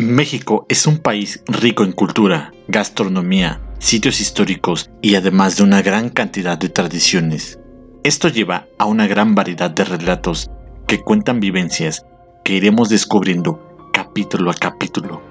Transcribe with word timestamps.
México 0.00 0.66
es 0.68 0.86
un 0.86 0.98
país 0.98 1.42
rico 1.46 1.84
en 1.84 1.92
cultura, 1.92 2.52
gastronomía, 2.68 3.60
sitios 3.78 4.20
históricos 4.20 4.90
y 5.02 5.14
además 5.14 5.56
de 5.56 5.62
una 5.62 5.82
gran 5.82 6.08
cantidad 6.08 6.56
de 6.58 6.68
tradiciones. 6.68 7.58
Esto 8.02 8.28
lleva 8.28 8.66
a 8.78 8.86
una 8.86 9.06
gran 9.06 9.34
variedad 9.34 9.70
de 9.70 9.84
relatos 9.84 10.50
que 10.86 11.00
cuentan 11.00 11.40
vivencias 11.40 12.06
que 12.44 12.54
iremos 12.54 12.88
descubriendo 12.88 13.90
capítulo 13.92 14.50
a 14.50 14.54
capítulo. 14.54 15.22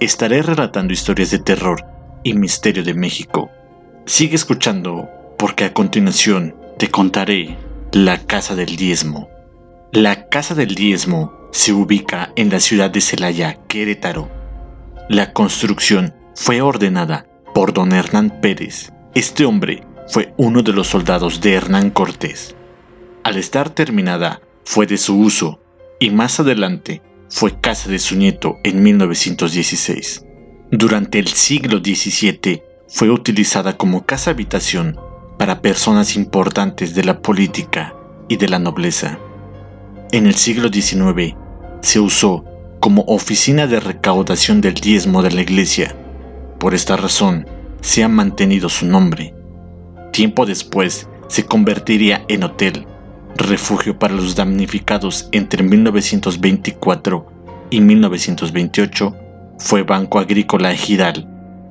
Estaré 0.00 0.42
relatando 0.42 0.92
historias 0.92 1.30
de 1.30 1.38
terror 1.38 1.84
y 2.24 2.34
misterio 2.34 2.82
de 2.82 2.94
México. 2.94 3.50
Sigue 4.06 4.34
escuchando 4.34 5.08
porque 5.38 5.64
a 5.64 5.72
continuación 5.72 6.56
te 6.78 6.90
contaré 6.90 7.56
la 7.92 8.18
Casa 8.26 8.56
del 8.56 8.76
Diezmo. 8.76 9.28
La 9.92 10.28
Casa 10.28 10.54
del 10.54 10.74
Diezmo 10.74 11.39
se 11.52 11.72
ubica 11.72 12.32
en 12.36 12.50
la 12.50 12.60
ciudad 12.60 12.90
de 12.90 13.00
Celaya, 13.00 13.58
Querétaro. 13.66 14.30
La 15.08 15.32
construcción 15.32 16.14
fue 16.34 16.60
ordenada 16.60 17.26
por 17.54 17.72
don 17.72 17.92
Hernán 17.92 18.40
Pérez. 18.40 18.92
Este 19.14 19.44
hombre 19.44 19.84
fue 20.08 20.34
uno 20.36 20.62
de 20.62 20.72
los 20.72 20.88
soldados 20.88 21.40
de 21.40 21.54
Hernán 21.54 21.90
Cortés. 21.90 22.54
Al 23.24 23.36
estar 23.36 23.70
terminada, 23.70 24.40
fue 24.64 24.86
de 24.86 24.98
su 24.98 25.18
uso 25.18 25.60
y 25.98 26.10
más 26.10 26.40
adelante 26.40 27.02
fue 27.28 27.60
casa 27.60 27.90
de 27.90 27.98
su 27.98 28.16
nieto 28.16 28.58
en 28.64 28.82
1916. 28.82 30.24
Durante 30.70 31.18
el 31.18 31.28
siglo 31.28 31.78
XVII 31.78 32.62
fue 32.88 33.10
utilizada 33.10 33.76
como 33.76 34.06
casa 34.06 34.30
habitación 34.30 34.98
para 35.38 35.60
personas 35.60 36.16
importantes 36.16 36.94
de 36.94 37.04
la 37.04 37.20
política 37.20 37.94
y 38.28 38.36
de 38.36 38.48
la 38.48 38.58
nobleza. 38.58 39.18
En 40.12 40.26
el 40.26 40.34
siglo 40.34 40.68
XIX 40.68 41.36
se 41.80 42.00
usó 42.00 42.44
como 42.80 43.02
oficina 43.02 43.66
de 43.66 43.80
recaudación 43.80 44.60
del 44.60 44.74
diezmo 44.74 45.22
de 45.22 45.30
la 45.32 45.42
iglesia. 45.42 45.96
Por 46.58 46.74
esta 46.74 46.96
razón, 46.96 47.46
se 47.80 48.02
ha 48.02 48.08
mantenido 48.08 48.68
su 48.68 48.86
nombre. 48.86 49.34
Tiempo 50.12 50.46
después, 50.46 51.08
se 51.28 51.44
convertiría 51.44 52.24
en 52.28 52.42
hotel, 52.42 52.86
refugio 53.36 53.98
para 53.98 54.14
los 54.14 54.34
damnificados 54.34 55.28
entre 55.32 55.62
1924 55.62 57.26
y 57.70 57.80
1928, 57.80 59.16
fue 59.58 59.82
Banco 59.82 60.18
Agrícola 60.18 60.72
Ejidal, 60.72 61.28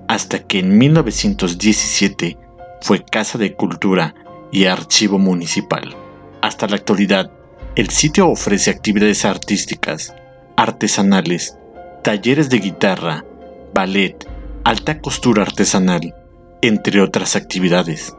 hasta 0.07 0.39
que 0.39 0.59
en 0.59 0.77
1917 0.77 2.37
fue 2.81 3.03
Casa 3.03 3.37
de 3.37 3.53
Cultura 3.53 4.15
y 4.51 4.65
Archivo 4.65 5.19
Municipal. 5.19 5.95
Hasta 6.41 6.67
la 6.67 6.77
actualidad, 6.77 7.31
el 7.75 7.89
sitio 7.89 8.29
ofrece 8.29 8.71
actividades 8.71 9.25
artísticas, 9.25 10.13
artesanales, 10.57 11.57
talleres 12.03 12.49
de 12.49 12.59
guitarra, 12.59 13.25
ballet, 13.73 14.27
alta 14.63 14.99
costura 14.99 15.43
artesanal, 15.43 16.15
entre 16.61 17.01
otras 17.01 17.35
actividades. 17.35 18.15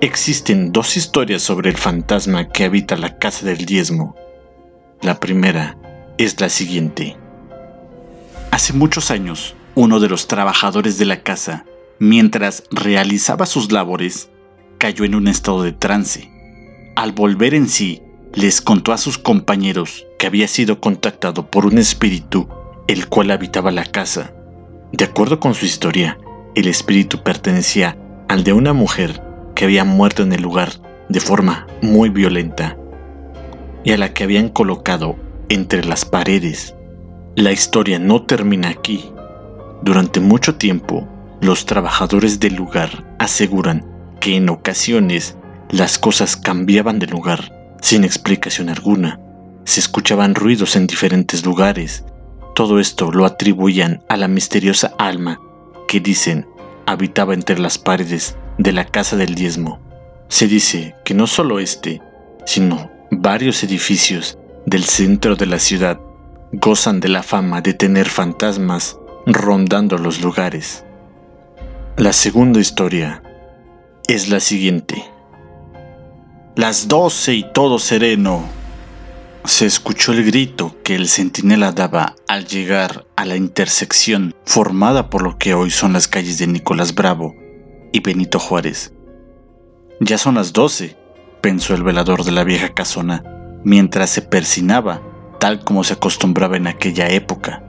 Existen 0.00 0.72
dos 0.72 0.96
historias 0.96 1.42
sobre 1.42 1.70
el 1.70 1.76
fantasma 1.76 2.48
que 2.48 2.64
habita 2.64 2.96
la 2.96 3.18
casa 3.18 3.46
del 3.46 3.64
diezmo. 3.64 4.14
La 5.00 5.18
primera 5.18 5.76
es 6.18 6.40
la 6.40 6.48
siguiente. 6.48 7.16
Hace 8.50 8.72
muchos 8.72 9.10
años, 9.10 9.56
uno 9.74 9.98
de 9.98 10.08
los 10.08 10.28
trabajadores 10.28 10.98
de 10.98 11.06
la 11.06 11.22
casa, 11.22 11.64
mientras 11.98 12.64
realizaba 12.70 13.46
sus 13.46 13.72
labores, 13.72 14.28
cayó 14.78 15.04
en 15.04 15.14
un 15.14 15.26
estado 15.26 15.62
de 15.62 15.72
trance. 15.72 16.30
Al 16.94 17.12
volver 17.12 17.54
en 17.54 17.68
sí, 17.68 18.03
les 18.34 18.60
contó 18.60 18.92
a 18.92 18.98
sus 18.98 19.16
compañeros 19.16 20.06
que 20.18 20.26
había 20.26 20.48
sido 20.48 20.80
contactado 20.80 21.46
por 21.50 21.66
un 21.66 21.78
espíritu 21.78 22.48
el 22.88 23.08
cual 23.08 23.30
habitaba 23.30 23.70
la 23.70 23.84
casa. 23.84 24.32
De 24.92 25.04
acuerdo 25.04 25.40
con 25.40 25.54
su 25.54 25.64
historia, 25.64 26.18
el 26.54 26.66
espíritu 26.66 27.22
pertenecía 27.22 27.96
al 28.28 28.44
de 28.44 28.52
una 28.52 28.72
mujer 28.72 29.22
que 29.54 29.64
había 29.64 29.84
muerto 29.84 30.22
en 30.22 30.32
el 30.32 30.42
lugar 30.42 30.72
de 31.08 31.20
forma 31.20 31.66
muy 31.80 32.08
violenta 32.08 32.76
y 33.84 33.92
a 33.92 33.98
la 33.98 34.12
que 34.12 34.24
habían 34.24 34.48
colocado 34.48 35.16
entre 35.48 35.84
las 35.84 36.04
paredes. 36.04 36.74
La 37.36 37.52
historia 37.52 37.98
no 37.98 38.22
termina 38.22 38.68
aquí. 38.68 39.10
Durante 39.82 40.20
mucho 40.20 40.56
tiempo, 40.56 41.08
los 41.40 41.66
trabajadores 41.66 42.40
del 42.40 42.54
lugar 42.54 43.04
aseguran 43.18 43.86
que 44.20 44.36
en 44.36 44.48
ocasiones 44.48 45.36
las 45.70 45.98
cosas 45.98 46.36
cambiaban 46.36 46.98
de 46.98 47.06
lugar 47.06 47.63
sin 47.84 48.02
explicación 48.02 48.70
alguna. 48.70 49.20
Se 49.64 49.78
escuchaban 49.78 50.34
ruidos 50.34 50.74
en 50.74 50.86
diferentes 50.86 51.44
lugares. 51.44 52.02
Todo 52.54 52.80
esto 52.80 53.12
lo 53.12 53.26
atribuían 53.26 54.02
a 54.08 54.16
la 54.16 54.26
misteriosa 54.26 54.94
alma 54.98 55.38
que 55.86 56.00
dicen 56.00 56.46
habitaba 56.86 57.34
entre 57.34 57.58
las 57.58 57.76
paredes 57.76 58.38
de 58.56 58.72
la 58.72 58.86
casa 58.86 59.16
del 59.16 59.34
diezmo. 59.34 59.80
Se 60.28 60.46
dice 60.46 60.94
que 61.04 61.12
no 61.12 61.26
solo 61.26 61.58
este, 61.58 62.00
sino 62.46 62.90
varios 63.10 63.62
edificios 63.62 64.38
del 64.64 64.84
centro 64.84 65.36
de 65.36 65.44
la 65.44 65.58
ciudad 65.58 66.00
gozan 66.52 67.00
de 67.00 67.10
la 67.10 67.22
fama 67.22 67.60
de 67.60 67.74
tener 67.74 68.08
fantasmas 68.08 68.96
rondando 69.26 69.98
los 69.98 70.22
lugares. 70.22 70.86
La 71.98 72.14
segunda 72.14 72.60
historia 72.60 73.22
es 74.08 74.30
la 74.30 74.40
siguiente. 74.40 75.04
Las 76.56 76.86
doce 76.86 77.34
y 77.34 77.42
todo 77.52 77.80
sereno. 77.80 78.44
Se 79.44 79.66
escuchó 79.66 80.12
el 80.12 80.24
grito 80.24 80.76
que 80.84 80.94
el 80.94 81.08
centinela 81.08 81.72
daba 81.72 82.14
al 82.28 82.46
llegar 82.46 83.06
a 83.16 83.24
la 83.24 83.34
intersección 83.34 84.36
formada 84.44 85.10
por 85.10 85.22
lo 85.22 85.36
que 85.36 85.54
hoy 85.54 85.70
son 85.70 85.94
las 85.94 86.06
calles 86.06 86.38
de 86.38 86.46
Nicolás 86.46 86.94
Bravo 86.94 87.34
y 87.92 87.98
Benito 87.98 88.38
Juárez. 88.38 88.92
Ya 89.98 90.16
son 90.16 90.36
las 90.36 90.52
doce, 90.52 90.96
pensó 91.40 91.74
el 91.74 91.82
velador 91.82 92.22
de 92.22 92.30
la 92.30 92.44
vieja 92.44 92.72
casona, 92.72 93.24
mientras 93.64 94.10
se 94.10 94.22
persinaba, 94.22 95.02
tal 95.40 95.64
como 95.64 95.82
se 95.82 95.94
acostumbraba 95.94 96.56
en 96.56 96.68
aquella 96.68 97.08
época, 97.08 97.64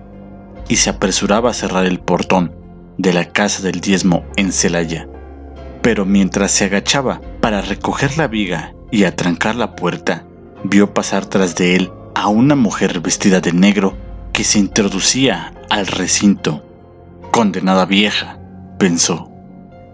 y 0.69 0.75
se 0.75 0.91
apresuraba 0.91 1.49
a 1.49 1.55
cerrar 1.55 1.87
el 1.87 1.99
portón 1.99 2.53
de 2.99 3.13
la 3.13 3.31
casa 3.31 3.63
del 3.63 3.81
diezmo 3.81 4.25
en 4.35 4.51
Celaya. 4.51 5.09
Pero 5.81 6.05
mientras 6.05 6.51
se 6.51 6.65
agachaba 6.65 7.19
para 7.45 7.61
recoger 7.61 8.17
la 8.17 8.27
viga 8.27 8.73
y 8.89 9.03
a 9.03 9.15
trancar 9.15 9.53
la 9.53 9.75
puerta, 9.75 10.25
vio 10.63 10.95
pasar 10.95 11.27
tras 11.27 11.53
de 11.53 11.75
él 11.75 11.91
a 12.15 12.27
una 12.27 12.55
mujer 12.55 13.01
vestida 13.01 13.39
de 13.39 13.53
negro 13.53 13.95
que 14.33 14.43
se 14.43 14.57
introducía 14.57 15.53
al 15.69 15.85
recinto. 15.85 16.65
Condenada 17.29 17.85
vieja, 17.85 18.39
pensó. 18.79 19.29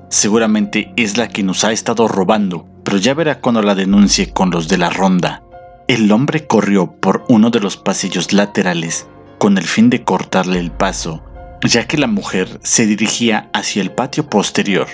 Seguramente 0.07 0.93
es 0.95 1.17
la 1.17 1.27
que 1.27 1.43
nos 1.43 1.65
ha 1.65 1.73
estado 1.73 2.07
robando, 2.07 2.69
pero 2.85 2.95
ya 2.95 3.13
verá 3.13 3.41
cuando 3.41 3.61
la 3.61 3.75
denuncie 3.75 4.31
con 4.31 4.49
los 4.49 4.69
de 4.69 4.77
la 4.77 4.89
ronda. 4.89 5.43
El 5.89 6.09
hombre 6.13 6.47
corrió 6.47 6.93
por 7.01 7.25
uno 7.27 7.49
de 7.49 7.59
los 7.59 7.75
pasillos 7.75 8.31
laterales 8.31 9.09
con 9.39 9.57
el 9.57 9.65
fin 9.65 9.89
de 9.89 10.05
cortarle 10.05 10.57
el 10.57 10.71
paso, 10.71 11.21
ya 11.61 11.85
que 11.85 11.97
la 11.97 12.07
mujer 12.07 12.61
se 12.63 12.85
dirigía 12.85 13.49
hacia 13.51 13.81
el 13.81 13.91
patio 13.91 14.29
posterior. 14.29 14.87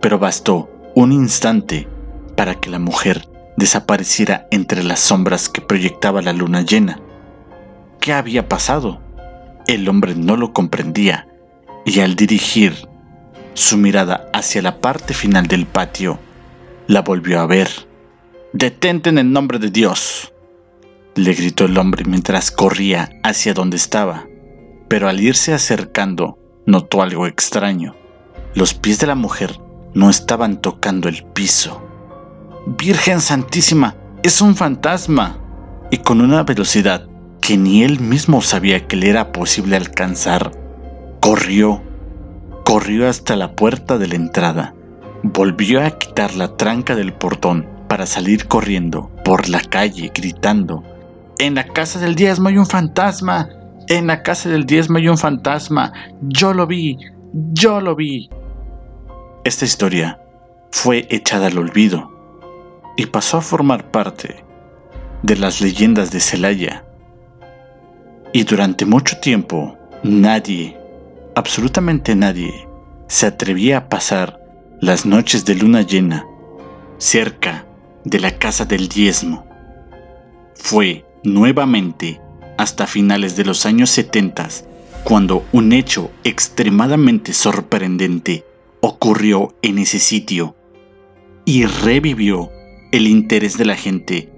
Pero 0.00 0.18
bastó 0.18 0.69
un 0.94 1.12
instante 1.12 1.88
para 2.36 2.54
que 2.54 2.70
la 2.70 2.78
mujer 2.78 3.28
desapareciera 3.56 4.46
entre 4.50 4.82
las 4.82 5.00
sombras 5.00 5.48
que 5.48 5.60
proyectaba 5.60 6.22
la 6.22 6.32
luna 6.32 6.62
llena. 6.62 7.00
¿Qué 8.00 8.12
había 8.12 8.48
pasado? 8.48 9.00
El 9.66 9.88
hombre 9.88 10.14
no 10.14 10.36
lo 10.36 10.52
comprendía 10.52 11.28
y 11.84 12.00
al 12.00 12.16
dirigir 12.16 12.88
su 13.54 13.76
mirada 13.76 14.28
hacia 14.32 14.62
la 14.62 14.80
parte 14.80 15.12
final 15.12 15.46
del 15.46 15.66
patio, 15.66 16.18
la 16.86 17.02
volvió 17.02 17.40
a 17.40 17.46
ver. 17.46 17.68
Detente 18.52 19.10
en 19.10 19.18
el 19.18 19.32
nombre 19.32 19.58
de 19.58 19.70
Dios, 19.70 20.32
le 21.14 21.34
gritó 21.34 21.66
el 21.66 21.76
hombre 21.78 22.04
mientras 22.04 22.50
corría 22.50 23.10
hacia 23.22 23.54
donde 23.54 23.76
estaba, 23.76 24.26
pero 24.88 25.08
al 25.08 25.20
irse 25.20 25.52
acercando 25.52 26.38
notó 26.66 27.02
algo 27.02 27.26
extraño. 27.26 27.94
Los 28.54 28.74
pies 28.74 28.98
de 28.98 29.06
la 29.06 29.14
mujer 29.14 29.60
no 29.94 30.10
estaban 30.10 30.60
tocando 30.60 31.08
el 31.08 31.24
piso. 31.24 31.82
Virgen 32.66 33.20
Santísima, 33.20 33.96
es 34.22 34.40
un 34.40 34.54
fantasma. 34.54 35.38
Y 35.90 35.98
con 35.98 36.20
una 36.20 36.42
velocidad 36.42 37.06
que 37.40 37.56
ni 37.56 37.82
él 37.82 38.00
mismo 38.00 38.42
sabía 38.42 38.86
que 38.86 38.96
le 38.96 39.10
era 39.10 39.32
posible 39.32 39.76
alcanzar, 39.76 40.52
corrió, 41.20 41.82
corrió 42.64 43.08
hasta 43.08 43.34
la 43.34 43.56
puerta 43.56 43.98
de 43.98 44.08
la 44.08 44.14
entrada, 44.14 44.74
volvió 45.22 45.84
a 45.84 45.90
quitar 45.98 46.34
la 46.34 46.56
tranca 46.56 46.94
del 46.94 47.12
portón 47.12 47.66
para 47.88 48.06
salir 48.06 48.46
corriendo 48.46 49.10
por 49.24 49.48
la 49.48 49.60
calle 49.60 50.12
gritando, 50.14 50.84
En 51.38 51.54
la 51.54 51.64
casa 51.64 51.98
del 51.98 52.14
diezmo 52.14 52.48
hay 52.48 52.58
un 52.58 52.66
fantasma, 52.66 53.48
en 53.88 54.06
la 54.06 54.22
casa 54.22 54.48
del 54.48 54.66
diezmo 54.66 54.98
hay 54.98 55.08
un 55.08 55.18
fantasma, 55.18 55.92
yo 56.20 56.52
lo 56.52 56.66
vi, 56.66 56.98
yo 57.32 57.80
lo 57.80 57.96
vi. 57.96 58.28
Esta 59.42 59.64
historia 59.64 60.20
fue 60.70 61.06
echada 61.10 61.46
al 61.46 61.58
olvido 61.58 62.10
y 62.96 63.06
pasó 63.06 63.38
a 63.38 63.42
formar 63.42 63.90
parte 63.90 64.44
de 65.22 65.36
las 65.36 65.60
leyendas 65.60 66.10
de 66.10 66.20
Celaya. 66.20 66.84
Y 68.32 68.44
durante 68.44 68.84
mucho 68.84 69.18
tiempo 69.18 69.76
Nadie, 70.02 70.78
absolutamente 71.34 72.14
nadie, 72.14 72.66
se 73.06 73.26
atrevía 73.26 73.76
a 73.76 73.88
pasar 73.90 74.40
las 74.80 75.04
noches 75.04 75.44
de 75.44 75.54
luna 75.56 75.82
llena 75.82 76.24
cerca 76.96 77.66
de 78.04 78.18
la 78.18 78.38
casa 78.38 78.64
del 78.64 78.88
diezmo. 78.88 79.46
Fue 80.54 81.04
nuevamente 81.22 82.18
hasta 82.56 82.86
finales 82.86 83.36
de 83.36 83.44
los 83.44 83.66
años 83.66 83.90
70 83.90 84.48
cuando 85.04 85.44
un 85.52 85.74
hecho 85.74 86.10
extremadamente 86.24 87.34
sorprendente 87.34 88.46
ocurrió 88.80 89.54
en 89.62 89.78
ese 89.78 89.98
sitio 89.98 90.56
y 91.44 91.66
revivió 91.66 92.50
el 92.92 93.06
interés 93.06 93.56
de 93.58 93.64
la 93.64 93.76
gente 93.76 94.32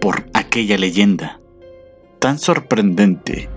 por 0.00 0.26
aquella 0.34 0.76
leyenda. 0.78 1.40
Tan 2.18 2.38
sorprendente 2.38 3.48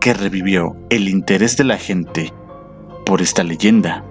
que 0.00 0.14
revivió 0.14 0.76
el 0.90 1.08
interés 1.08 1.56
de 1.56 1.64
la 1.64 1.76
gente 1.76 2.32
por 3.04 3.22
esta 3.22 3.42
leyenda. 3.42 4.04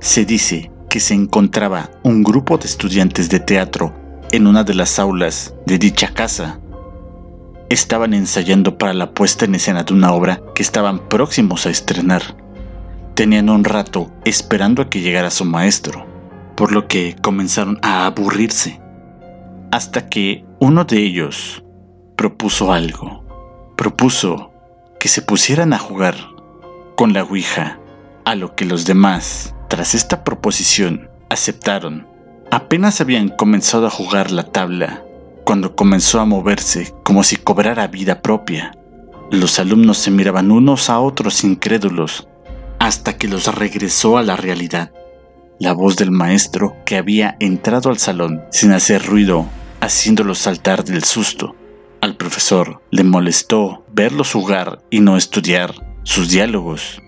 Se 0.00 0.24
dice 0.24 0.70
que 0.88 1.00
se 1.00 1.14
encontraba 1.14 1.90
un 2.02 2.22
grupo 2.22 2.58
de 2.58 2.66
estudiantes 2.66 3.30
de 3.30 3.40
teatro 3.40 3.94
en 4.32 4.46
una 4.46 4.64
de 4.64 4.74
las 4.74 4.98
aulas 4.98 5.54
de 5.66 5.78
dicha 5.78 6.12
casa. 6.12 6.60
Estaban 7.68 8.14
ensayando 8.14 8.76
para 8.78 8.92
la 8.92 9.12
puesta 9.12 9.44
en 9.44 9.54
escena 9.54 9.84
de 9.84 9.94
una 9.94 10.12
obra 10.12 10.40
que 10.54 10.62
estaban 10.62 11.08
próximos 11.08 11.66
a 11.66 11.70
estrenar. 11.70 12.36
Tenían 13.20 13.50
un 13.50 13.64
rato 13.64 14.10
esperando 14.24 14.80
a 14.80 14.88
que 14.88 15.02
llegara 15.02 15.30
su 15.30 15.44
maestro, 15.44 16.06
por 16.56 16.72
lo 16.72 16.88
que 16.88 17.16
comenzaron 17.20 17.78
a 17.82 18.06
aburrirse, 18.06 18.80
hasta 19.70 20.08
que 20.08 20.46
uno 20.58 20.86
de 20.86 21.04
ellos 21.04 21.62
propuso 22.16 22.72
algo. 22.72 23.22
Propuso 23.76 24.52
que 24.98 25.08
se 25.08 25.20
pusieran 25.20 25.74
a 25.74 25.78
jugar 25.78 26.14
con 26.96 27.12
la 27.12 27.24
Ouija, 27.24 27.78
a 28.24 28.34
lo 28.36 28.56
que 28.56 28.64
los 28.64 28.86
demás, 28.86 29.54
tras 29.68 29.94
esta 29.94 30.24
proposición, 30.24 31.10
aceptaron 31.28 32.06
Apenas 32.50 33.02
habían 33.02 33.28
comenzado 33.28 33.86
a 33.86 33.90
jugar 33.90 34.30
la 34.30 34.44
tabla 34.44 35.04
cuando 35.44 35.76
comenzó 35.76 36.20
a 36.20 36.24
moverse 36.24 36.94
como 37.04 37.22
si 37.22 37.36
cobrara 37.36 37.86
vida 37.86 38.22
propia. 38.22 38.72
Los 39.30 39.58
alumnos 39.58 39.98
se 39.98 40.10
miraban 40.10 40.50
unos 40.50 40.88
a 40.88 41.00
otros 41.00 41.44
incrédulos 41.44 42.26
hasta 42.80 43.16
que 43.16 43.28
los 43.28 43.46
regresó 43.54 44.18
a 44.18 44.24
la 44.24 44.36
realidad. 44.36 44.90
La 45.60 45.74
voz 45.74 45.96
del 45.96 46.10
maestro 46.10 46.74
que 46.84 46.96
había 46.96 47.36
entrado 47.38 47.90
al 47.90 47.98
salón 47.98 48.42
sin 48.50 48.72
hacer 48.72 49.04
ruido, 49.06 49.46
haciéndolos 49.80 50.38
saltar 50.38 50.82
del 50.84 51.04
susto. 51.04 51.54
Al 52.00 52.16
profesor 52.16 52.82
le 52.90 53.04
molestó 53.04 53.84
verlos 53.92 54.32
jugar 54.32 54.82
y 54.90 55.00
no 55.00 55.18
estudiar 55.18 55.74
sus 56.02 56.30
diálogos. 56.30 57.02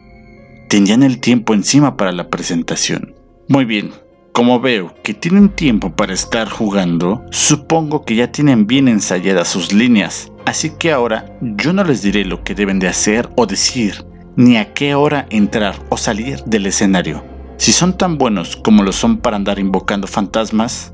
Tenían 0.69 1.03
el 1.03 1.19
tiempo 1.21 1.55
encima 1.55 1.97
para 1.97 2.13
la 2.13 2.29
presentación. 2.29 3.15
Muy 3.49 3.65
bien, 3.65 3.93
como 4.33 4.61
veo 4.61 4.95
que 5.03 5.15
tienen 5.15 5.49
tiempo 5.49 5.97
para 5.97 6.13
estar 6.13 6.51
jugando, 6.51 7.25
supongo 7.31 8.05
que 8.05 8.17
ya 8.17 8.31
tienen 8.31 8.67
bien 8.67 8.89
ensayadas 8.89 9.49
sus 9.49 9.73
líneas. 9.73 10.31
Así 10.45 10.71
que 10.79 10.93
ahora 10.93 11.35
yo 11.41 11.73
no 11.73 11.83
les 11.83 12.03
diré 12.03 12.27
lo 12.27 12.45
que 12.45 12.55
deben 12.55 12.79
de 12.79 12.89
hacer 12.89 13.31
o 13.37 13.47
decir, 13.47 14.05
ni 14.37 14.57
a 14.57 14.73
qué 14.73 14.95
hora 14.95 15.27
entrar 15.31 15.77
o 15.89 15.97
salir 15.97 16.43
del 16.45 16.67
escenario. 16.67 17.25
Si 17.57 17.73
son 17.73 17.97
tan 17.97 18.19
buenos 18.19 18.57
como 18.57 18.83
lo 18.83 18.93
son 18.93 19.19
para 19.19 19.37
andar 19.37 19.59
invocando 19.59 20.07
fantasmas, 20.07 20.93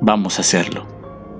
vamos 0.00 0.38
a 0.38 0.42
hacerlo. 0.42 0.86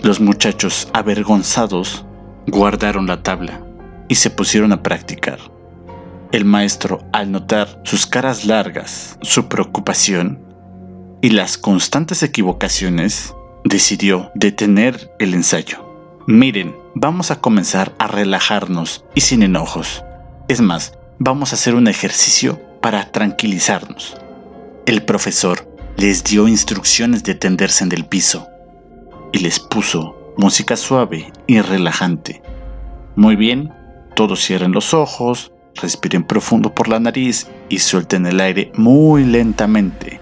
Los 0.03 0.21
muchachos, 0.21 0.89
avergonzados, 0.93 2.05
guardaron 2.47 3.07
la 3.07 3.23
tabla 3.23 3.63
y 4.09 4.17
se 4.17 4.31
pusieron 4.31 4.73
a 4.73 4.83
practicar. 4.83 5.39
El 6.31 6.45
maestro, 6.45 7.05
al 7.13 7.33
notar 7.33 7.81
sus 7.85 8.07
caras 8.07 8.45
largas, 8.45 9.19
su 9.23 9.49
preocupación, 9.49 10.47
y 11.21 11.31
las 11.31 11.59
constantes 11.59 12.23
equivocaciones, 12.23 13.35
decidió 13.65 14.31
detener 14.35 15.11
el 15.19 15.35
ensayo. 15.35 15.85
Miren, 16.27 16.77
vamos 16.95 17.31
a 17.31 17.41
comenzar 17.41 17.95
a 17.99 18.07
relajarnos 18.07 19.05
y 19.15 19.23
sin 19.23 19.43
enojos. 19.43 20.05
Es 20.49 20.61
más, 20.61 20.98
vamos 21.19 21.53
a 21.53 21.57
hacer 21.57 21.75
un 21.75 21.89
ejercicio 21.89 22.61
para 22.81 23.11
tranquilizarnos. 23.11 24.17
El 24.87 25.03
profesor 25.03 25.69
les 25.97 26.23
dio 26.23 26.47
instrucciones 26.47 27.25
de 27.25 27.35
tenderse 27.35 27.85
en 27.85 27.93
el 27.93 28.07
piso 28.07 28.47
y 29.33 29.41
les 29.41 29.59
puso 29.59 30.35
música 30.37 30.77
suave 30.77 31.33
y 31.47 31.61
relajante. 31.61 32.43
Muy 33.17 33.35
bien, 33.35 33.73
todos 34.15 34.45
cierren 34.45 34.73
los 34.73 34.95
ojos, 34.95 35.53
respiren 35.75 36.25
profundo 36.25 36.75
por 36.75 36.89
la 36.89 37.01
nariz 37.01 37.49
y 37.69 37.81
suelten 37.81 38.27
el 38.27 38.41
aire 38.41 38.71
muy 38.77 39.25
lentamente. 39.25 40.21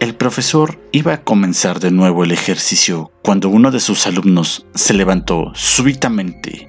El 0.00 0.16
profesor 0.16 0.80
iba 0.90 1.14
a 1.14 1.22
comenzar 1.22 1.78
de 1.78 1.92
nuevo 1.92 2.24
el 2.24 2.32
ejercicio 2.32 3.12
cuando 3.22 3.48
uno 3.48 3.70
de 3.70 3.80
sus 3.80 4.06
alumnos 4.08 4.66
se 4.74 4.92
levantó 4.92 5.52
súbitamente, 5.54 6.68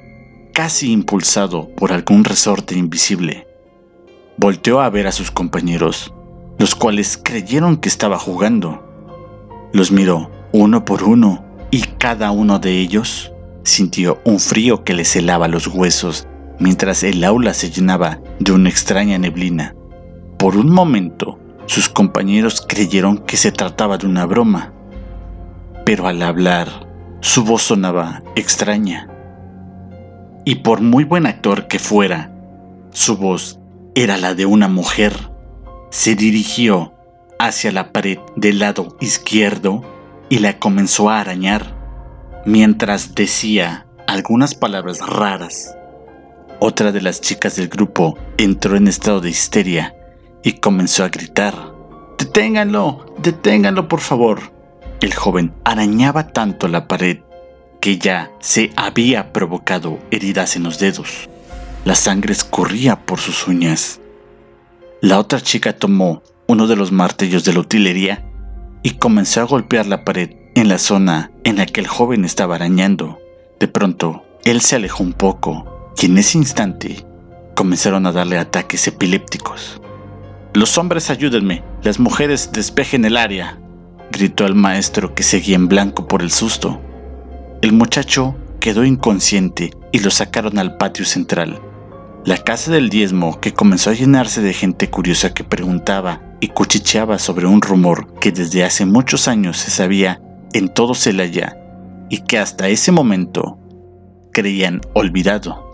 casi 0.54 0.92
impulsado 0.92 1.70
por 1.76 1.92
algún 1.92 2.24
resorte 2.24 2.78
invisible. 2.78 3.45
Volteó 4.38 4.82
a 4.82 4.90
ver 4.90 5.08
a 5.08 5.12
sus 5.12 5.32
compañeros, 5.32 6.14
los 6.58 6.76
cuales 6.76 7.18
creyeron 7.22 7.78
que 7.78 7.90
estaba 7.90 8.20
jugando. 8.20 8.84
Los 9.72 9.92
miró 9.92 10.30
uno 10.52 10.86
por 10.86 11.04
uno 11.04 11.46
y 11.72 11.82
cada 11.82 12.32
uno 12.32 12.60
de 12.60 12.80
ellos 12.80 13.32
sintió 13.64 14.20
un 14.26 14.40
frío 14.40 14.84
que 14.84 14.94
les 14.94 15.16
helaba 15.16 15.48
los 15.48 15.68
huesos 15.68 16.28
mientras 16.60 17.04
el 17.04 17.24
aula 17.24 17.54
se 17.54 17.70
llenaba 17.70 18.20
de 18.40 18.52
una 18.52 18.70
extraña 18.70 19.18
neblina. 19.18 19.76
Por 20.38 20.58
un 20.58 20.70
momento, 20.70 21.40
sus 21.66 21.90
compañeros 21.90 22.66
creyeron 22.68 23.20
que 23.20 23.38
se 23.38 23.52
trataba 23.52 23.98
de 23.98 24.08
una 24.08 24.26
broma, 24.26 24.74
pero 25.86 26.08
al 26.08 26.22
hablar, 26.22 26.68
su 27.22 27.44
voz 27.44 27.64
sonaba 27.64 28.22
extraña. 28.36 29.10
Y 30.46 30.56
por 30.56 30.82
muy 30.82 31.04
buen 31.04 31.26
actor 31.26 31.68
que 31.68 31.80
fuera, 31.80 32.32
su 32.92 33.18
voz 33.18 33.60
era 33.96 34.18
la 34.18 34.36
de 34.36 34.46
una 34.46 34.68
mujer. 34.68 35.32
Se 35.90 36.16
dirigió 36.16 36.94
hacia 37.40 37.72
la 37.72 37.94
pared 37.94 38.20
del 38.36 38.60
lado 38.60 38.98
izquierdo 39.00 39.84
y 40.30 40.40
la 40.40 40.60
comenzó 40.60 41.10
a 41.10 41.22
arañar, 41.22 41.74
mientras 42.46 43.16
decía 43.16 43.88
algunas 44.06 44.54
palabras 44.54 45.00
raras. 45.00 45.78
Otra 46.60 46.92
de 46.92 47.02
las 47.02 47.22
chicas 47.22 47.56
del 47.56 47.70
grupo 47.70 48.18
entró 48.38 48.76
en 48.76 48.90
estado 48.90 49.22
de 49.22 49.30
histeria 49.30 49.96
y 50.44 50.54
comenzó 50.54 51.06
a 51.06 51.10
gritar. 51.10 51.74
Deténganlo, 52.18 53.16
deténganlo 53.20 53.88
por 53.88 54.02
favor. 54.02 54.54
El 55.00 55.14
joven 55.14 55.54
arañaba 55.64 56.28
tanto 56.28 56.68
la 56.68 56.88
pared 56.88 57.20
que 57.80 57.98
ya 57.98 58.32
se 58.40 58.72
había 58.76 59.32
provocado 59.32 60.00
heridas 60.12 60.56
en 60.56 60.64
los 60.64 60.80
dedos. 60.80 61.30
La 61.86 61.94
sangre 61.94 62.34
escurría 62.34 63.06
por 63.06 63.20
sus 63.20 63.48
uñas. 63.48 64.00
La 65.02 65.20
otra 65.20 65.40
chica 65.40 65.78
tomó 65.78 66.24
uno 66.48 66.66
de 66.66 66.76
los 66.76 66.92
martillos 66.92 67.44
de 67.44 67.54
la 67.54 67.60
utilería 67.60 68.26
y 68.82 68.96
comenzó 68.96 69.42
a 69.42 69.44
golpear 69.44 69.86
la 69.86 70.04
pared 70.04 70.32
en 70.56 70.68
la 70.68 70.80
zona 70.80 71.30
en 71.44 71.58
la 71.58 71.68
que 71.68 71.82
el 71.82 71.88
joven 71.88 72.26
estaba 72.26 72.56
arañando. 72.56 73.20
De 73.60 73.68
pronto, 73.68 74.26
él 74.46 74.62
se 74.62 74.78
alejó 74.78 75.04
un 75.04 75.14
poco 75.14 75.92
y 76.02 76.08
en 76.08 76.18
ese 76.18 76.40
instante 76.40 77.06
comenzaron 77.54 78.08
a 78.08 78.12
darle 78.12 78.40
ataques 78.40 78.88
epilépticos. 78.88 79.80
Los 80.56 80.80
hombres 80.80 81.12
ayúdenme, 81.12 81.64
las 81.84 82.00
mujeres 82.00 82.50
despejen 82.52 83.06
el 83.06 83.16
área, 83.16 83.60
gritó 84.12 84.48
el 84.48 84.56
maestro 84.56 85.14
que 85.14 85.22
seguía 85.22 85.56
en 85.56 85.68
blanco 85.68 86.08
por 86.08 86.24
el 86.24 86.32
susto. 86.32 86.82
El 87.62 87.74
muchacho 87.74 88.36
quedó 88.60 88.84
inconsciente 88.84 89.70
y 89.92 90.00
lo 90.00 90.10
sacaron 90.10 90.58
al 90.58 90.78
patio 90.78 91.06
central. 91.06 91.62
La 92.26 92.38
casa 92.38 92.72
del 92.72 92.90
diezmo, 92.90 93.40
que 93.40 93.54
comenzó 93.54 93.92
a 93.92 93.94
llenarse 93.94 94.42
de 94.42 94.52
gente 94.52 94.90
curiosa 94.90 95.36
que 95.36 95.44
preguntaba 95.44 96.24
y 96.40 96.48
cuchicheaba 96.48 97.20
sobre 97.20 97.46
un 97.46 97.62
rumor 97.62 98.16
que 98.20 98.32
desde 98.32 98.64
hace 98.64 98.88
muchos 98.88 99.28
años 99.28 99.58
se 99.58 99.70
sabía 99.70 100.24
en 100.54 100.70
todo 100.70 100.96
Celaya 100.96 101.56
y 102.10 102.22
que 102.22 102.40
hasta 102.40 102.68
ese 102.68 102.92
momento 102.92 103.60
creían 104.32 104.82
olvidado. 104.94 105.70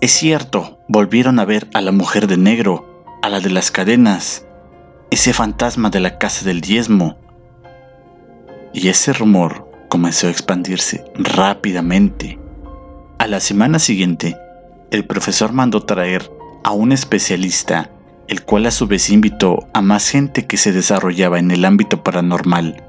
Es 0.00 0.12
cierto, 0.12 0.78
volvieron 0.88 1.38
a 1.38 1.44
ver 1.44 1.68
a 1.74 1.82
la 1.82 1.92
mujer 1.92 2.28
de 2.28 2.38
negro 2.38 3.04
a 3.20 3.28
la 3.28 3.40
de 3.40 3.50
las 3.50 3.70
cadenas, 3.70 4.46
ese 5.10 5.34
fantasma 5.34 5.90
de 5.90 6.00
la 6.00 6.16
casa 6.16 6.46
del 6.46 6.62
diezmo. 6.62 7.18
Y 8.72 8.88
ese 8.88 9.12
rumor 9.12 9.70
comenzó 9.90 10.28
a 10.28 10.30
expandirse 10.30 11.04
rápidamente. 11.14 12.38
A 13.18 13.26
la 13.26 13.40
semana 13.40 13.78
siguiente, 13.78 14.38
el 14.90 15.04
profesor 15.04 15.52
mandó 15.52 15.82
traer 15.82 16.30
a 16.64 16.72
un 16.72 16.92
especialista, 16.92 17.90
el 18.28 18.42
cual 18.42 18.66
a 18.66 18.70
su 18.70 18.86
vez 18.86 19.10
invitó 19.10 19.68
a 19.72 19.82
más 19.82 20.08
gente 20.08 20.46
que 20.46 20.56
se 20.56 20.72
desarrollaba 20.72 21.38
en 21.38 21.50
el 21.50 21.64
ámbito 21.64 22.02
paranormal, 22.02 22.84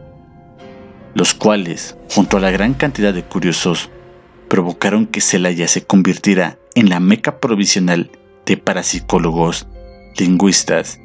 los 1.14 1.34
cuales, 1.34 1.98
junto 2.10 2.38
a 2.38 2.40
la 2.40 2.52
gran 2.52 2.74
cantidad 2.74 3.14
de 3.14 3.24
curiosos, 3.24 3.90
provocaron 4.48 5.06
que 5.06 5.22
Celaya 5.22 5.68
se 5.68 5.84
convirtiera 5.84 6.58
en 6.76 6.90
la 6.90 7.00
meca 7.00 7.40
provisional 7.40 8.12
de 8.46 8.58
parapsicólogos, 8.58 9.68
lingüistas 10.18 11.00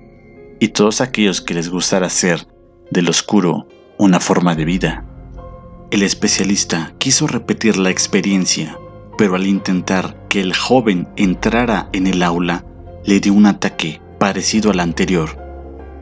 y 0.58 0.68
todos 0.68 1.00
aquellos 1.00 1.40
que 1.40 1.54
les 1.54 1.68
gustara 1.68 2.06
hacer 2.06 2.46
del 2.90 3.08
oscuro 3.08 3.68
una 3.98 4.20
forma 4.20 4.54
de 4.54 4.64
vida. 4.64 5.04
El 5.90 6.02
especialista 6.02 6.94
quiso 6.98 7.26
repetir 7.26 7.76
la 7.76 7.90
experiencia, 7.90 8.78
pero 9.16 9.34
al 9.34 9.46
intentar 9.46 10.16
que 10.28 10.40
el 10.40 10.54
joven 10.54 11.08
entrara 11.16 11.88
en 11.92 12.06
el 12.06 12.22
aula, 12.22 12.64
le 13.04 13.20
dio 13.20 13.32
un 13.32 13.46
ataque 13.46 14.00
parecido 14.18 14.70
al 14.70 14.80
anterior, 14.80 15.38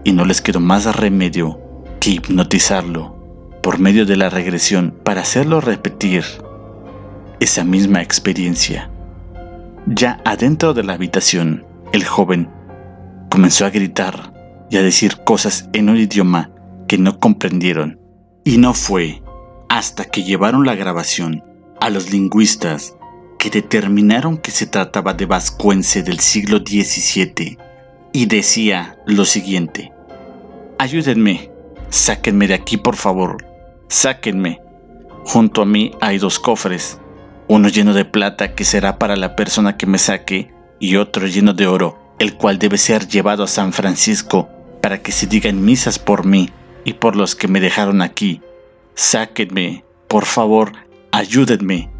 y 0.04 0.12
no 0.12 0.24
les 0.24 0.40
quedó 0.40 0.60
más 0.60 0.94
remedio 0.96 1.60
que 2.00 2.10
hipnotizarlo 2.10 3.14
por 3.62 3.78
medio 3.78 4.04
de 4.04 4.16
la 4.16 4.28
regresión 4.28 4.94
para 5.04 5.22
hacerlo 5.22 5.60
repetir 5.60 6.24
esa 7.40 7.64
misma 7.64 8.02
experiencia. 8.02 8.90
Ya 9.86 10.20
adentro 10.24 10.74
de 10.74 10.84
la 10.84 10.94
habitación, 10.94 11.64
el 11.92 12.04
joven 12.04 12.50
comenzó 13.30 13.66
a 13.66 13.70
gritar 13.70 14.32
y 14.70 14.76
a 14.76 14.82
decir 14.82 15.18
cosas 15.24 15.68
en 15.72 15.88
un 15.88 15.96
idioma 15.96 16.50
que 16.88 16.98
no 16.98 17.18
comprendieron. 17.20 18.00
Y 18.44 18.58
no 18.58 18.74
fue 18.74 19.22
hasta 19.68 20.04
que 20.04 20.24
llevaron 20.24 20.66
la 20.66 20.74
grabación 20.74 21.42
a 21.80 21.90
los 21.90 22.10
lingüistas 22.10 22.96
que 23.44 23.50
determinaron 23.50 24.38
que 24.38 24.50
se 24.50 24.66
trataba 24.66 25.12
de 25.12 25.26
vascuence 25.26 26.02
del 26.02 26.18
siglo 26.20 26.60
XVII 26.60 27.58
y 28.10 28.24
decía 28.24 28.96
lo 29.04 29.26
siguiente. 29.26 29.92
Ayúdenme, 30.78 31.50
sáquenme 31.90 32.46
de 32.46 32.54
aquí 32.54 32.78
por 32.78 32.96
favor, 32.96 33.44
sáquenme. 33.88 34.62
Junto 35.26 35.60
a 35.60 35.66
mí 35.66 35.92
hay 36.00 36.16
dos 36.16 36.38
cofres, 36.38 36.98
uno 37.46 37.68
lleno 37.68 37.92
de 37.92 38.06
plata 38.06 38.54
que 38.54 38.64
será 38.64 38.98
para 38.98 39.14
la 39.14 39.36
persona 39.36 39.76
que 39.76 39.84
me 39.84 39.98
saque 39.98 40.50
y 40.80 40.96
otro 40.96 41.26
lleno 41.26 41.52
de 41.52 41.66
oro, 41.66 41.98
el 42.18 42.36
cual 42.38 42.58
debe 42.58 42.78
ser 42.78 43.08
llevado 43.08 43.44
a 43.44 43.48
San 43.48 43.74
Francisco 43.74 44.48
para 44.80 45.02
que 45.02 45.12
se 45.12 45.26
digan 45.26 45.62
misas 45.62 45.98
por 45.98 46.24
mí 46.24 46.48
y 46.86 46.94
por 46.94 47.14
los 47.14 47.34
que 47.34 47.46
me 47.46 47.60
dejaron 47.60 48.00
aquí. 48.00 48.40
Sáquenme, 48.94 49.84
por 50.08 50.24
favor, 50.24 50.72
ayúdenme. 51.12 51.93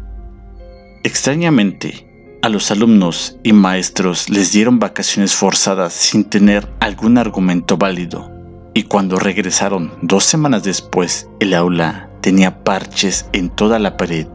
Extrañamente, 1.05 2.07
a 2.41 2.49
los 2.49 2.71
alumnos 2.71 3.37
y 3.43 3.53
maestros 3.53 4.27
les 4.27 4.51
dieron 4.51 4.79
vacaciones 4.79 5.35
forzadas 5.35 5.93
sin 5.93 6.23
tener 6.23 6.67
algún 6.79 7.19
argumento 7.19 7.77
válido. 7.77 8.31
Y 8.73 8.85
cuando 8.85 9.19
regresaron 9.19 9.93
dos 10.01 10.23
semanas 10.23 10.63
después, 10.63 11.29
el 11.39 11.53
aula 11.53 12.09
tenía 12.21 12.63
parches 12.63 13.27
en 13.33 13.51
toda 13.51 13.77
la 13.77 13.97
pared 13.97 14.25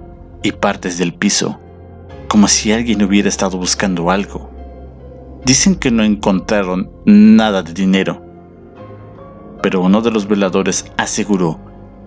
y 0.44 0.52
partes 0.52 0.96
del 0.96 1.12
piso, 1.12 1.58
como 2.28 2.46
si 2.46 2.70
alguien 2.70 3.02
hubiera 3.02 3.28
estado 3.28 3.58
buscando 3.58 4.12
algo. 4.12 4.48
Dicen 5.44 5.74
que 5.74 5.90
no 5.90 6.04
encontraron 6.04 6.88
nada 7.04 7.64
de 7.64 7.72
dinero, 7.72 8.24
pero 9.60 9.80
uno 9.80 10.02
de 10.02 10.12
los 10.12 10.28
veladores 10.28 10.84
aseguró 10.96 11.58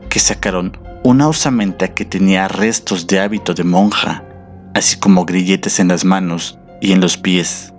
que 0.07 0.19
sacaron 0.19 0.77
una 1.03 1.27
osamenta 1.27 1.93
que 1.93 2.05
tenía 2.05 2.47
restos 2.47 3.07
de 3.07 3.19
hábito 3.19 3.53
de 3.53 3.65
monja, 3.65 4.23
así 4.73 4.97
como 4.97 5.25
grilletes 5.25 5.79
en 5.79 5.89
las 5.89 6.05
manos 6.05 6.57
y 6.81 6.91
en 6.91 7.01
los 7.01 7.17
pies, 7.17 7.73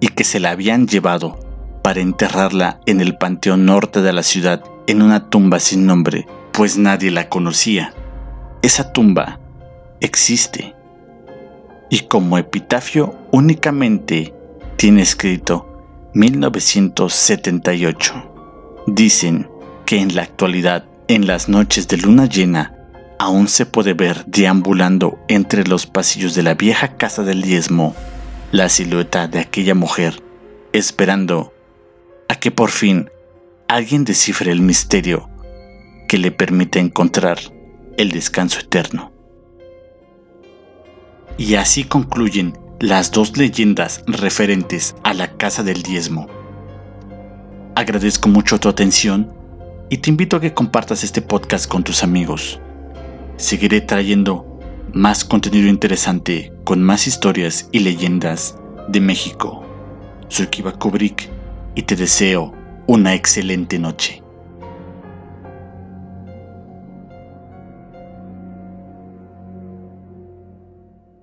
y 0.00 0.08
que 0.08 0.24
se 0.24 0.40
la 0.40 0.50
habían 0.50 0.86
llevado 0.86 1.38
para 1.82 2.00
enterrarla 2.00 2.80
en 2.86 3.00
el 3.00 3.16
panteón 3.16 3.66
norte 3.66 4.02
de 4.02 4.12
la 4.12 4.22
ciudad 4.22 4.62
en 4.86 5.02
una 5.02 5.30
tumba 5.30 5.58
sin 5.60 5.86
nombre, 5.86 6.26
pues 6.52 6.78
nadie 6.78 7.10
la 7.10 7.28
conocía. 7.28 7.92
Esa 8.62 8.92
tumba 8.92 9.40
existe 10.00 10.74
y 11.90 12.00
como 12.00 12.36
epitafio 12.38 13.14
únicamente 13.30 14.34
tiene 14.76 15.02
escrito 15.02 16.10
1978. 16.14 18.32
Dicen 18.86 19.50
que 19.86 20.00
en 20.00 20.14
la 20.14 20.22
actualidad, 20.22 20.84
en 21.08 21.26
las 21.26 21.48
noches 21.48 21.88
de 21.88 21.96
luna 21.98 22.26
llena, 22.26 22.77
aún 23.18 23.48
se 23.48 23.66
puede 23.66 23.94
ver 23.94 24.24
deambulando 24.26 25.18
entre 25.28 25.66
los 25.66 25.86
pasillos 25.86 26.34
de 26.34 26.42
la 26.42 26.54
vieja 26.54 26.96
casa 26.96 27.22
del 27.22 27.42
diezmo 27.42 27.94
la 28.50 28.68
silueta 28.68 29.28
de 29.28 29.40
aquella 29.40 29.74
mujer, 29.74 30.22
esperando 30.72 31.52
a 32.28 32.36
que 32.36 32.50
por 32.50 32.70
fin 32.70 33.10
alguien 33.68 34.04
descifre 34.04 34.52
el 34.52 34.62
misterio 34.62 35.28
que 36.08 36.16
le 36.18 36.30
permite 36.30 36.78
encontrar 36.78 37.38
el 37.98 38.10
descanso 38.10 38.60
eterno. 38.60 39.12
Y 41.36 41.56
así 41.56 41.84
concluyen 41.84 42.56
las 42.80 43.10
dos 43.10 43.36
leyendas 43.36 44.02
referentes 44.06 44.94
a 45.02 45.12
la 45.12 45.36
casa 45.36 45.62
del 45.62 45.82
diezmo. 45.82 46.26
Agradezco 47.74 48.28
mucho 48.28 48.58
tu 48.58 48.68
atención 48.68 49.32
y 49.90 49.98
te 49.98 50.10
invito 50.10 50.36
a 50.36 50.40
que 50.40 50.54
compartas 50.54 51.04
este 51.04 51.20
podcast 51.20 51.68
con 51.68 51.84
tus 51.84 52.02
amigos. 52.02 52.60
Seguiré 53.38 53.80
trayendo 53.80 54.58
más 54.92 55.24
contenido 55.24 55.68
interesante 55.68 56.52
con 56.64 56.82
más 56.82 57.06
historias 57.06 57.68
y 57.70 57.78
leyendas 57.78 58.58
de 58.88 59.00
México. 59.00 59.64
Soy 60.26 60.48
Kiva 60.48 60.72
Kubrick 60.72 61.30
y 61.76 61.82
te 61.82 61.94
deseo 61.94 62.52
una 62.88 63.14
excelente 63.14 63.78
noche. 63.78 64.24